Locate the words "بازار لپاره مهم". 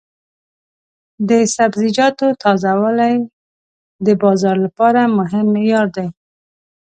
4.21-5.45